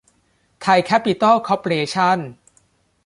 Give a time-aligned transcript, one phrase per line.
[0.61, 2.19] ไทย แคปปิตอล คอร์ปอเรชั่น